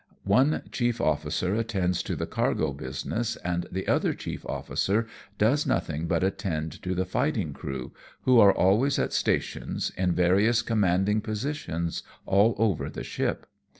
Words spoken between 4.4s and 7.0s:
officer does nothing but attend to